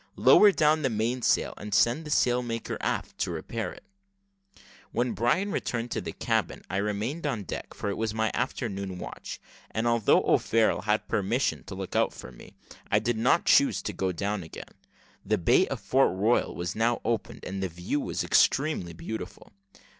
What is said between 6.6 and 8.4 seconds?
I remained on deck, for it was my